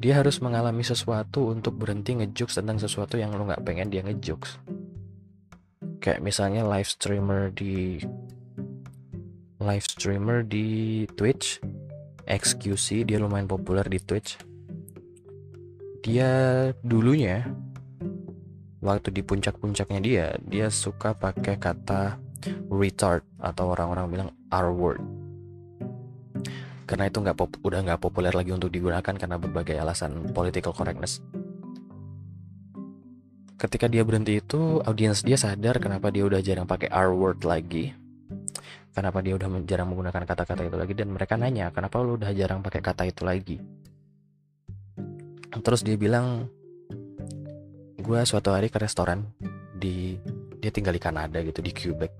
Dia 0.01 0.25
harus 0.25 0.41
mengalami 0.41 0.81
sesuatu 0.81 1.53
untuk 1.53 1.77
berhenti 1.77 2.17
ngejokes 2.17 2.57
tentang 2.57 2.81
sesuatu 2.81 3.21
yang 3.21 3.37
lo 3.37 3.45
nggak 3.45 3.61
pengen 3.69 3.93
dia 3.93 4.01
ngejokes 4.01 4.57
kayak 6.01 6.25
misalnya 6.25 6.65
live 6.65 6.89
streamer 6.89 7.53
di 7.53 8.01
live 9.61 9.85
streamer 9.85 10.41
di 10.41 11.05
Twitch 11.15 11.61
XQC 12.25 13.05
dia 13.11 13.19
lumayan 13.21 13.51
populer 13.51 13.85
di 13.85 13.99
Twitch. 14.01 14.39
Dia 16.01 16.31
dulunya 16.81 17.45
waktu 18.81 19.13
di 19.13 19.21
puncak-puncaknya 19.21 20.01
dia 20.01 20.27
dia 20.41 20.73
suka 20.73 21.13
pakai 21.13 21.61
kata 21.61 22.17
retard 22.73 23.21
atau 23.37 23.77
orang-orang 23.77 24.07
bilang 24.09 24.31
R 24.49 24.71
word. 24.73 25.03
Karena 26.89 27.07
itu 27.07 27.19
nggak 27.21 27.37
udah 27.61 27.81
nggak 27.87 28.01
populer 28.01 28.33
lagi 28.33 28.51
untuk 28.55 28.73
digunakan 28.73 29.15
karena 29.15 29.37
berbagai 29.37 29.77
alasan 29.79 30.33
political 30.33 30.73
correctness 30.73 31.21
ketika 33.61 33.93
dia 33.93 34.01
berhenti 34.01 34.41
itu 34.41 34.81
audiens 34.89 35.21
dia 35.21 35.37
sadar 35.37 35.77
kenapa 35.77 36.09
dia 36.09 36.25
udah 36.25 36.41
jarang 36.41 36.65
pakai 36.65 36.89
R 36.89 37.13
word 37.13 37.45
lagi. 37.45 37.93
Kenapa 38.91 39.21
dia 39.21 39.37
udah 39.37 39.47
jarang 39.69 39.93
menggunakan 39.93 40.25
kata-kata 40.27 40.67
itu 40.67 40.77
lagi 40.81 40.95
dan 40.97 41.13
mereka 41.13 41.39
nanya 41.39 41.71
kenapa 41.71 42.01
lu 42.03 42.17
udah 42.19 42.33
jarang 42.33 42.65
pakai 42.65 42.81
kata 42.81 43.05
itu 43.07 43.23
lagi? 43.23 43.57
Terus 45.61 45.85
dia 45.85 45.95
bilang 46.01 46.49
gue 48.01 48.21
suatu 48.25 48.51
hari 48.51 48.73
ke 48.73 48.81
restoran 48.81 49.29
di 49.77 50.17
dia 50.59 50.73
tinggal 50.73 50.97
di 50.97 51.03
Kanada 51.03 51.39
gitu 51.45 51.61
di 51.61 51.71
Quebec. 51.71 52.11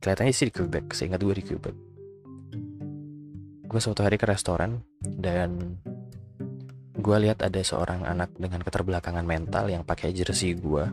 Kelihatannya 0.00 0.32
sih 0.34 0.48
di 0.48 0.54
Quebec 0.56 0.96
seingat 0.96 1.20
gue 1.20 1.34
di 1.36 1.44
Quebec. 1.44 1.76
Gue 3.68 3.80
suatu 3.80 4.02
hari 4.02 4.16
ke 4.18 4.26
restoran 4.26 4.80
dan 5.04 5.76
gue 7.02 7.16
lihat 7.18 7.42
ada 7.42 7.58
seorang 7.58 8.06
anak 8.06 8.30
dengan 8.38 8.62
keterbelakangan 8.62 9.26
mental 9.26 9.66
yang 9.66 9.82
pakai 9.82 10.14
jersey 10.14 10.54
gue 10.54 10.86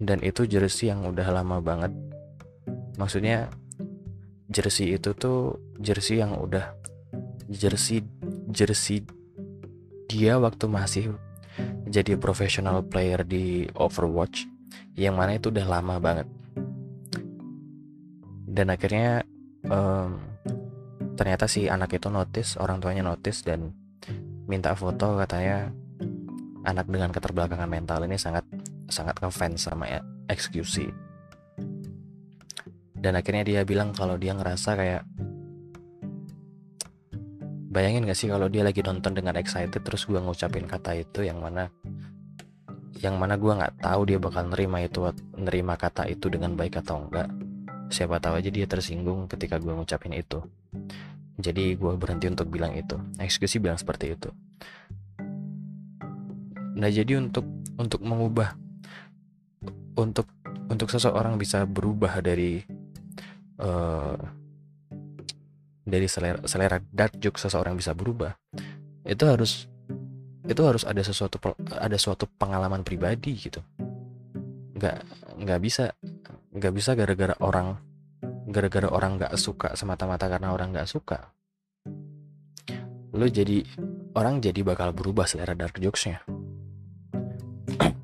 dan 0.00 0.24
itu 0.24 0.48
jersey 0.48 0.88
yang 0.88 1.04
udah 1.04 1.28
lama 1.28 1.60
banget. 1.60 1.92
Maksudnya 2.96 3.52
jersey 4.48 4.96
itu 4.96 5.12
tuh 5.12 5.60
jersey 5.76 6.24
yang 6.24 6.40
udah 6.40 6.72
jersey 7.52 8.00
jersey 8.48 9.04
dia 10.08 10.40
waktu 10.40 10.64
masih 10.64 11.04
jadi 11.86 12.16
professional 12.16 12.80
player 12.80 13.20
di 13.20 13.68
Overwatch 13.76 14.48
yang 14.96 15.20
mana 15.20 15.36
itu 15.36 15.52
udah 15.52 15.66
lama 15.68 16.00
banget. 16.00 16.28
Dan 18.48 18.72
akhirnya 18.72 19.20
um, 19.68 20.16
ternyata 21.20 21.44
si 21.44 21.68
anak 21.68 21.92
itu 21.92 22.08
notice 22.08 22.56
orang 22.56 22.80
tuanya 22.80 23.04
notice 23.04 23.44
dan 23.44 23.76
minta 24.46 24.72
foto 24.74 25.18
katanya. 25.18 25.70
Anak 26.66 26.90
dengan 26.90 27.14
keterbelakangan 27.14 27.70
mental 27.70 28.02
ini 28.10 28.18
sangat 28.18 28.42
sangat 28.90 29.22
ngefans 29.22 29.70
sama 29.70 29.86
XQC 30.26 30.90
dan 33.06 33.14
akhirnya 33.14 33.46
dia 33.46 33.60
bilang 33.62 33.94
kalau 33.94 34.18
dia 34.18 34.34
ngerasa 34.34 34.74
kayak 34.74 35.02
bayangin 37.70 38.08
gak 38.08 38.18
sih 38.18 38.26
kalau 38.26 38.50
dia 38.50 38.66
lagi 38.66 38.82
nonton 38.82 39.14
dengan 39.14 39.38
excited 39.38 39.78
terus 39.78 40.10
gue 40.10 40.18
ngucapin 40.18 40.66
kata 40.66 40.98
itu 40.98 41.22
yang 41.22 41.38
mana 41.38 41.70
yang 42.98 43.14
mana 43.20 43.38
gue 43.38 43.52
nggak 43.52 43.84
tahu 43.84 44.08
dia 44.08 44.18
bakal 44.18 44.48
nerima 44.50 44.82
itu 44.82 45.06
nerima 45.38 45.78
kata 45.78 46.10
itu 46.10 46.26
dengan 46.32 46.58
baik 46.58 46.80
atau 46.82 47.06
enggak 47.06 47.28
siapa 47.92 48.18
tahu 48.18 48.42
aja 48.42 48.50
dia 48.50 48.66
tersinggung 48.66 49.28
ketika 49.30 49.60
gue 49.62 49.70
ngucapin 49.70 50.16
itu 50.16 50.40
jadi 51.36 51.76
gue 51.76 51.92
berhenti 52.00 52.32
untuk 52.32 52.48
bilang 52.48 52.72
itu. 52.72 52.96
Eksekusi 53.20 53.60
bilang 53.60 53.76
seperti 53.76 54.16
itu. 54.16 54.32
Nah 56.76 56.88
jadi 56.92 57.20
untuk 57.20 57.44
untuk 57.76 58.00
mengubah 58.04 58.56
untuk 59.96 60.28
untuk 60.68 60.88
seseorang 60.92 61.40
bisa 61.40 61.64
berubah 61.64 62.20
dari 62.20 62.60
uh, 63.60 64.16
dari 65.86 66.06
selera, 66.10 66.42
selera 66.44 66.76
dark 66.92 67.16
joke 67.22 67.40
seseorang 67.40 67.78
bisa 67.78 67.94
berubah 67.94 68.34
itu 69.06 69.24
harus 69.24 69.70
itu 70.46 70.62
harus 70.62 70.82
ada 70.82 71.02
sesuatu 71.02 71.38
ada 71.70 71.96
suatu 71.96 72.26
pengalaman 72.38 72.82
pribadi 72.82 73.34
gitu. 73.38 73.62
Nggak 74.76 74.98
nggak 75.42 75.60
bisa 75.62 75.94
nggak 76.52 76.74
bisa 76.74 76.96
gara-gara 76.96 77.34
orang 77.40 77.76
gara-gara 78.46 78.86
orang 78.86 79.18
nggak 79.18 79.34
suka 79.34 79.74
semata-mata 79.74 80.30
karena 80.30 80.54
orang 80.54 80.70
nggak 80.70 80.86
suka. 80.86 81.34
Lo 83.10 83.26
jadi 83.26 83.66
orang 84.14 84.38
jadi 84.38 84.62
bakal 84.62 84.94
berubah 84.94 85.26
selera 85.26 85.58
dark 85.58 85.82
jokesnya. 85.82 86.22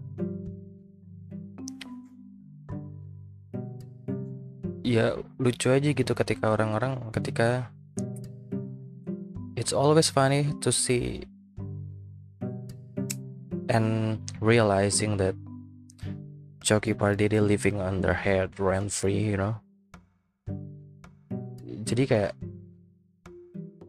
Ya 4.82 5.16
lucu 5.40 5.72
aja 5.72 5.88
gitu 5.94 6.12
ketika 6.12 6.52
orang-orang 6.52 7.00
ketika 7.16 7.72
it's 9.56 9.72
always 9.72 10.12
funny 10.12 10.52
to 10.60 10.68
see 10.68 11.24
and 13.72 14.20
realizing 14.42 15.16
that 15.16 15.32
Choki 16.60 16.92
Pardede 16.92 17.40
living 17.40 17.80
on 17.80 18.04
their 18.04 18.20
head 18.20 18.60
rent 18.60 18.92
free 18.92 19.32
you 19.32 19.40
know 19.40 19.64
jadi 21.92 22.08
kayak 22.08 22.32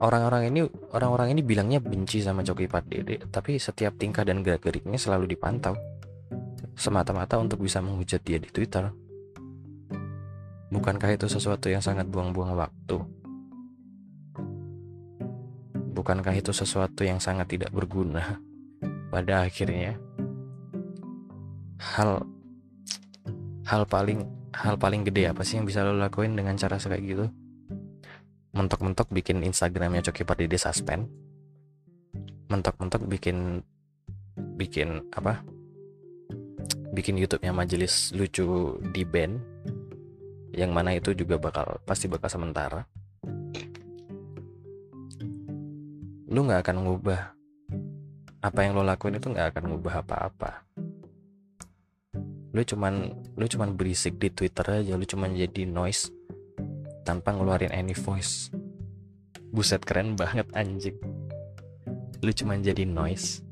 orang-orang 0.03 0.51
ini 0.51 0.67
orang-orang 0.91 1.31
ini 1.31 1.39
bilangnya 1.39 1.79
benci 1.79 2.19
sama 2.19 2.43
Choki 2.43 2.67
Pardede 2.67 3.23
tapi 3.31 3.55
setiap 3.55 3.95
tingkah 3.95 4.27
dan 4.27 4.43
gerak 4.43 4.59
geriknya 4.59 4.99
selalu 4.99 5.31
dipantau. 5.31 5.79
Semata-mata 6.75 7.39
untuk 7.39 7.63
bisa 7.63 7.79
menghujat 7.79 8.19
dia 8.27 8.43
di 8.43 8.51
Twitter. 8.51 8.91
Bukankah 10.67 11.15
itu 11.15 11.31
sesuatu 11.31 11.71
yang 11.71 11.79
sangat 11.79 12.11
buang-buang 12.11 12.59
waktu? 12.59 12.97
Bukankah 15.95 16.35
itu 16.35 16.51
sesuatu 16.51 17.07
yang 17.07 17.23
sangat 17.23 17.55
tidak 17.55 17.71
berguna 17.71 18.43
pada 19.15 19.47
akhirnya? 19.47 19.95
Hal 21.79 22.27
hal 23.63 23.87
paling 23.87 24.27
hal 24.51 24.75
paling 24.75 25.07
gede 25.07 25.31
apa 25.31 25.47
sih 25.47 25.55
yang 25.55 25.63
bisa 25.63 25.87
lo 25.87 25.95
lakuin 25.95 26.35
dengan 26.35 26.59
cara 26.59 26.75
kayak 26.75 26.99
gitu 27.07 27.31
mentok-mentok 28.53 29.09
bikin 29.09 29.41
Instagramnya 29.41 30.05
Coki 30.05 30.23
Pardede 30.23 30.61
suspend. 30.61 31.09
Mentok-mentok 32.53 33.01
bikin 33.09 33.65
bikin 34.55 35.09
apa? 35.09 35.41
Bikin 36.93 37.17
YouTube-nya 37.17 37.49
majelis 37.49 38.13
lucu 38.13 38.77
di 38.93 39.01
band 39.01 39.41
yang 40.53 40.69
mana 40.69 40.93
itu 40.93 41.17
juga 41.17 41.41
bakal 41.41 41.81
pasti 41.81 42.05
bakal 42.05 42.29
sementara. 42.29 42.85
Lu 46.29 46.45
nggak 46.45 46.61
akan 46.61 46.77
ngubah 46.85 47.21
apa 48.45 48.59
yang 48.61 48.77
lo 48.77 48.85
lakuin 48.85 49.17
itu 49.17 49.33
nggak 49.33 49.57
akan 49.57 49.63
ngubah 49.73 50.05
apa-apa. 50.05 50.51
Lu 52.53 52.61
cuman 52.61 53.17
lu 53.33 53.45
cuman 53.49 53.73
berisik 53.73 54.21
di 54.21 54.29
Twitter 54.29 54.85
aja 54.85 54.93
lu 54.93 55.09
cuman 55.09 55.33
jadi 55.33 55.65
noise 55.65 56.13
tanpa 57.03 57.35
ngeluarin 57.35 57.71
any 57.75 57.93
voice. 57.93 58.49
Buset 59.53 59.83
keren 59.85 60.17
banget 60.17 60.47
anjing. 60.57 60.97
Lu 62.23 62.31
cuman 62.31 62.63
jadi 62.63 62.87
noise 62.87 63.43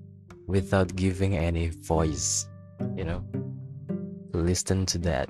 without 0.47 0.91
giving 0.95 1.37
any 1.37 1.69
voice 1.85 2.51
you 2.95 3.05
know? 3.05 3.21
Listen 4.31 4.87
to 4.89 4.97
that. 5.05 5.27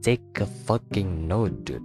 Take 0.00 0.24
a 0.40 0.48
fucking 0.68 1.28
note 1.28 1.64
dude. 1.64 1.84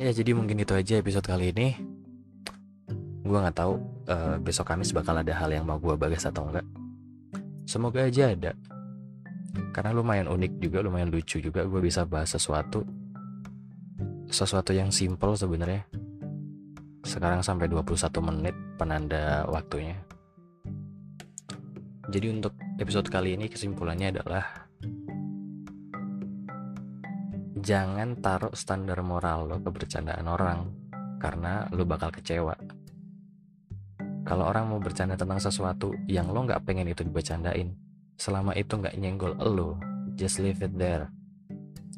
Ya 0.00 0.10
jadi 0.16 0.32
mungkin 0.32 0.56
itu 0.56 0.72
aja 0.72 0.96
episode 0.96 1.28
kali 1.28 1.52
ini. 1.52 1.76
Gue 3.20 3.36
nggak 3.36 3.58
tahu 3.58 3.76
uh, 4.08 4.40
besok 4.40 4.72
Kamis 4.72 4.96
bakal 4.96 5.20
ada 5.20 5.30
hal 5.36 5.52
yang 5.52 5.68
mau 5.68 5.76
gue 5.76 5.92
bahas 5.94 6.24
atau 6.24 6.48
enggak. 6.48 6.66
Semoga 7.68 8.08
aja 8.08 8.32
ada 8.32 8.56
karena 9.70 9.92
lumayan 9.94 10.26
unik 10.26 10.58
juga 10.58 10.80
lumayan 10.80 11.12
lucu 11.12 11.38
juga 11.38 11.62
gue 11.62 11.80
bisa 11.82 12.08
bahas 12.08 12.32
sesuatu. 12.32 12.82
Sesuatu 14.30 14.70
yang 14.72 14.88
simple 14.88 15.34
sebenarnya. 15.34 15.84
Sekarang 17.02 17.42
sampai 17.42 17.66
21 17.68 17.96
menit 18.22 18.56
penanda 18.78 19.44
waktunya. 19.50 19.98
Jadi 22.10 22.26
untuk 22.26 22.54
episode 22.80 23.06
kali 23.06 23.38
ini 23.38 23.46
kesimpulannya 23.46 24.10
adalah 24.10 24.44
jangan 27.60 28.18
taruh 28.18 28.54
standar 28.56 28.98
moral 29.04 29.46
lo 29.46 29.56
ke 29.60 29.70
bercandaan 29.70 30.26
orang 30.26 30.60
karena 31.20 31.68
lo 31.70 31.84
bakal 31.84 32.10
kecewa. 32.10 32.56
Kalau 34.24 34.44
orang 34.46 34.70
mau 34.70 34.80
bercanda 34.80 35.18
tentang 35.18 35.42
sesuatu 35.42 35.92
yang 36.06 36.30
lo 36.30 36.46
nggak 36.46 36.62
pengen 36.62 36.90
itu 36.90 37.02
dibercandain 37.02 37.89
selama 38.20 38.52
itu 38.52 38.76
nggak 38.76 39.00
nyenggol 39.00 39.32
lo 39.40 39.80
just 40.12 40.44
leave 40.44 40.60
it 40.60 40.76
there. 40.76 41.08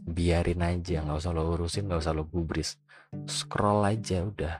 Biarin 0.07 0.63
aja 0.63 1.03
nggak 1.03 1.19
usah 1.19 1.35
lo 1.35 1.51
urusin 1.51 1.91
nggak 1.91 1.99
usah 1.99 2.15
lo 2.15 2.23
gubris. 2.31 2.79
Scroll 3.27 3.83
aja 3.83 4.23
udah. 4.23 4.55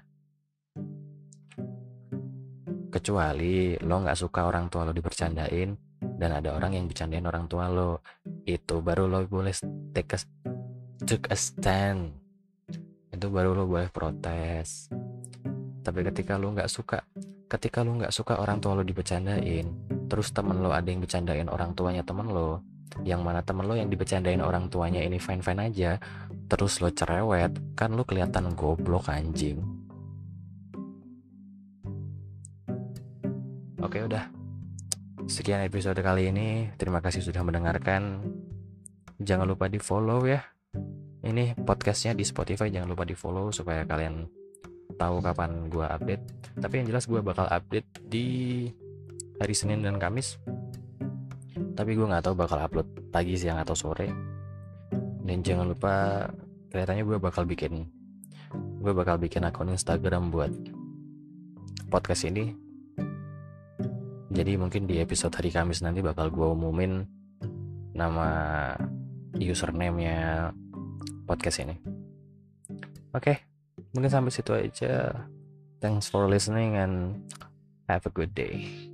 Kecuali 2.91 3.79
lo 3.79 3.95
nggak 4.03 4.19
suka 4.19 4.51
orang 4.51 4.67
tua 4.67 4.91
lo 4.91 4.93
dibercandain 4.93 5.71
dan 6.03 6.31
ada 6.35 6.59
orang 6.59 6.75
yang 6.75 6.91
bercandain 6.91 7.23
orang 7.23 7.47
tua 7.47 7.71
lo. 7.71 8.03
Itu 8.43 8.83
baru 8.83 9.07
lo 9.07 9.23
boleh 9.31 9.55
take 9.95 10.19
a, 10.19 10.21
take 11.07 11.31
a 11.31 11.39
stand. 11.39 12.11
Itu 13.15 13.31
baru 13.31 13.55
lo 13.55 13.71
boleh 13.71 13.87
protes. 13.95 14.91
Tapi 15.87 16.01
ketika 16.11 16.43
lo 16.43 16.51
nggak 16.51 16.67
suka 16.67 17.07
ketika 17.47 17.85
lu 17.85 18.01
nggak 18.01 18.17
suka 18.17 18.41
orang 18.41 18.65
tua 18.65 18.81
lo 18.81 18.83
dibecandain 18.83 19.92
terus 20.13 20.29
temen 20.37 20.61
lo 20.61 20.77
ada 20.77 20.85
yang 20.85 21.01
bercandain 21.01 21.49
orang 21.49 21.73
tuanya 21.73 22.05
temen 22.05 22.29
lo 22.29 22.61
yang 23.01 23.25
mana 23.25 23.41
temen 23.41 23.65
lo 23.65 23.73
yang 23.73 23.89
dibecandain 23.89 24.45
orang 24.45 24.69
tuanya 24.69 25.01
ini 25.01 25.17
fine 25.17 25.41
fine 25.41 25.73
aja 25.73 25.97
terus 26.53 26.85
lo 26.85 26.93
cerewet 26.93 27.57
kan 27.73 27.97
lo 27.97 28.05
kelihatan 28.05 28.53
goblok 28.53 29.09
anjing. 29.09 29.57
Oke 33.81 34.05
udah. 34.05 34.29
Sekian 35.25 35.65
episode 35.65 35.97
kali 36.05 36.29
ini. 36.29 36.69
Terima 36.77 37.01
kasih 37.01 37.25
sudah 37.25 37.41
mendengarkan. 37.41 38.21
Jangan 39.17 39.49
lupa 39.49 39.73
di 39.73 39.81
follow 39.81 40.29
ya. 40.29 40.45
Ini 41.25 41.57
podcastnya 41.57 42.13
di 42.13 42.29
Spotify 42.29 42.69
jangan 42.69 42.93
lupa 42.93 43.09
di 43.09 43.17
follow 43.17 43.49
supaya 43.49 43.89
kalian 43.89 44.29
tahu 45.01 45.25
kapan 45.25 45.73
gue 45.73 45.87
update. 45.89 46.25
Tapi 46.61 46.75
yang 46.85 46.87
jelas 46.93 47.09
gue 47.09 47.25
bakal 47.25 47.49
update 47.49 47.89
di 48.07 48.69
hari 49.43 49.55
Senin 49.59 49.83
dan 49.83 49.99
Kamis. 49.99 50.39
Tapi 51.75 51.99
gue 51.99 52.07
nggak 52.07 52.25
tahu 52.31 52.35
bakal 52.39 52.63
upload 52.63 52.87
pagi 53.11 53.35
siang 53.35 53.59
atau 53.59 53.75
sore. 53.75 54.07
Dan 55.23 55.43
jangan 55.43 55.67
lupa 55.67 56.27
kelihatannya 56.71 57.05
gue 57.05 57.19
bakal 57.19 57.43
bikin 57.45 57.87
gue 58.53 58.93
bakal 58.95 59.17
bikin 59.19 59.43
akun 59.43 59.75
Instagram 59.75 60.31
buat 60.31 60.53
podcast 61.91 62.31
ini. 62.31 62.55
Jadi 64.33 64.57
mungkin 64.57 64.89
di 64.89 65.03
episode 65.03 65.35
hari 65.35 65.51
Kamis 65.51 65.85
nanti 65.85 66.01
bakal 66.01 66.31
gue 66.31 66.47
umumin 66.47 67.05
nama 67.93 68.71
username-nya 69.37 70.49
podcast 71.27 71.67
ini. 71.67 71.77
Oke 73.13 73.19
okay 73.19 73.37
mungkin 73.93 74.11
sampai 74.11 74.33
situ 74.33 74.53
aja. 74.53 75.27
Thanks 75.81 76.09
for 76.09 76.31
listening 76.31 76.79
and 76.79 77.27
have 77.89 78.07
a 78.07 78.13
good 78.13 78.33
day 78.33 78.92